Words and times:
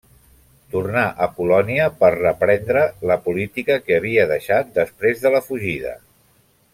Tornà 0.75 1.01
a 1.25 1.27
Polònia 1.41 1.89
per 1.99 2.09
reprendre 2.15 2.83
la 3.13 3.17
política 3.29 3.77
que 3.85 3.97
havia 4.01 4.25
deixat 4.35 4.73
després 4.83 5.23
de 5.27 5.33
la 5.37 5.43
fugida. 5.51 5.93